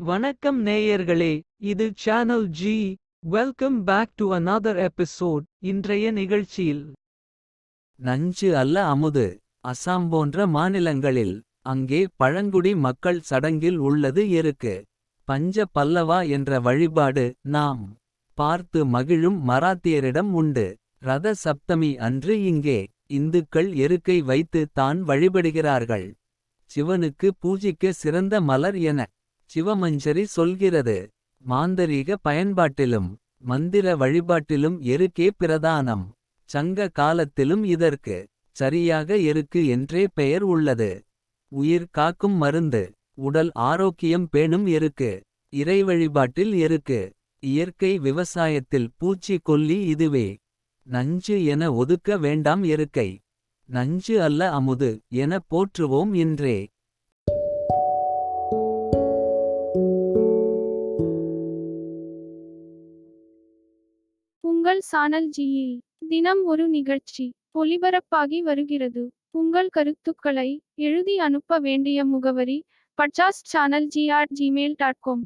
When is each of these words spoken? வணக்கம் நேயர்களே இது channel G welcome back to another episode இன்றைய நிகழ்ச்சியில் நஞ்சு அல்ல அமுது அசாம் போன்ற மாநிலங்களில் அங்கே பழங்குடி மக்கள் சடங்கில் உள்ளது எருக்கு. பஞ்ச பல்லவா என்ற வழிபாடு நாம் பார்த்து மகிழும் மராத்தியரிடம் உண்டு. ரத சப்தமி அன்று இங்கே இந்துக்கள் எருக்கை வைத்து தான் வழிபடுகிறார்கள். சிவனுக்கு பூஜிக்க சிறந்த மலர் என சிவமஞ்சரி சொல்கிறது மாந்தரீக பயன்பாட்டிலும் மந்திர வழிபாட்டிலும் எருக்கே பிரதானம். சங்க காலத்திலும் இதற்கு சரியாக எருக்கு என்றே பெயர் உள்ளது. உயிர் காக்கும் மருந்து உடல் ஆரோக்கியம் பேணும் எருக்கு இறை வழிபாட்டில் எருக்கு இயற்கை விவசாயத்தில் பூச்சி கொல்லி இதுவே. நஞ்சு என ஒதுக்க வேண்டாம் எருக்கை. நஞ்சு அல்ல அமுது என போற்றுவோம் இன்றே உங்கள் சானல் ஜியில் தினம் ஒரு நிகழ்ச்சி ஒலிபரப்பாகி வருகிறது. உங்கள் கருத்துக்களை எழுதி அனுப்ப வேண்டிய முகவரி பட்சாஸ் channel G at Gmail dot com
வணக்கம் 0.00 0.58
நேயர்களே 0.66 1.30
இது 1.60 1.84
channel 1.94 2.44
G 2.48 2.74
welcome 3.24 3.78
back 3.84 4.12
to 4.14 4.26
another 4.34 4.74
episode 4.86 5.44
இன்றைய 5.60 6.10
நிகழ்ச்சியில் 6.10 6.82
நஞ்சு 8.00 8.48
அல்ல 8.54 8.84
அமுது 8.84 9.24
அசாம் 9.64 10.08
போன்ற 10.08 10.46
மாநிலங்களில் 10.46 11.34
அங்கே 11.62 12.00
பழங்குடி 12.16 12.74
மக்கள் 12.74 13.20
சடங்கில் 13.20 13.76
உள்ளது 13.76 14.24
எருக்கு. 14.30 14.74
பஞ்ச 15.28 15.66
பல்லவா 15.72 16.20
என்ற 16.28 16.60
வழிபாடு 16.60 17.26
நாம் 17.56 17.82
பார்த்து 18.38 18.82
மகிழும் 18.86 19.40
மராத்தியரிடம் 19.48 20.32
உண்டு. 20.32 20.68
ரத 20.98 21.34
சப்தமி 21.44 21.92
அன்று 21.98 22.36
இங்கே 22.44 22.80
இந்துக்கள் 23.06 23.72
எருக்கை 23.86 24.20
வைத்து 24.22 24.62
தான் 24.72 25.00
வழிபடுகிறார்கள். 25.04 26.08
சிவனுக்கு 26.70 27.30
பூஜிக்க 27.42 27.90
சிறந்த 28.04 28.40
மலர் 28.40 28.80
என 28.92 29.00
சிவமஞ்சரி 29.50 30.24
சொல்கிறது 30.36 30.96
மாந்தரீக 31.44 32.16
பயன்பாட்டிலும் 32.28 33.08
மந்திர 33.44 33.86
வழிபாட்டிலும் 33.96 34.76
எருக்கே 34.92 35.28
பிரதானம். 35.40 36.04
சங்க 36.50 36.88
காலத்திலும் 36.98 37.64
இதற்கு 37.74 38.16
சரியாக 38.56 39.18
எருக்கு 39.30 39.60
என்றே 39.66 40.02
பெயர் 40.18 40.44
உள்ளது. 40.54 40.90
உயிர் 41.52 41.90
காக்கும் 41.90 42.36
மருந்து 42.36 42.82
உடல் 43.18 43.50
ஆரோக்கியம் 43.68 44.26
பேணும் 44.32 44.66
எருக்கு 44.76 45.10
இறை 45.52 45.78
வழிபாட்டில் 45.82 46.54
எருக்கு 46.58 47.00
இயற்கை 47.42 47.92
விவசாயத்தில் 47.98 48.88
பூச்சி 48.98 49.36
கொல்லி 49.42 49.78
இதுவே. 49.86 50.28
நஞ்சு 50.86 51.36
என 51.44 51.62
ஒதுக்க 51.74 52.18
வேண்டாம் 52.18 52.62
எருக்கை. 52.64 53.08
நஞ்சு 53.68 54.14
அல்ல 54.22 54.40
அமுது 54.50 54.90
என 55.22 55.38
போற்றுவோம் 55.50 56.12
இன்றே 56.24 56.58
உங்கள் 64.46 64.80
சானல் 64.82 65.28
ஜியில் 65.28 65.76
தினம் 66.08 66.40
ஒரு 66.44 66.64
நிகழ்ச்சி 66.68 67.24
ஒலிபரப்பாகி 67.54 68.38
வருகிறது. 68.42 69.02
உங்கள் 69.30 69.68
கருத்துக்களை 69.68 70.48
எழுதி 70.80 71.14
அனுப்ப 71.18 71.58
வேண்டிய 71.58 72.04
முகவரி 72.04 72.58
பட்சாஸ் 72.98 73.40
channel 73.44 73.88
G 73.88 74.04
at 74.10 74.34
Gmail 74.38 74.76
dot 74.76 75.00
com 75.00 75.24